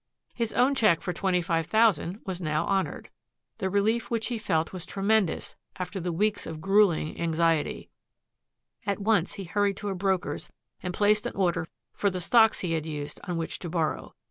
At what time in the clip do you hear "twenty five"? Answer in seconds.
1.13-1.67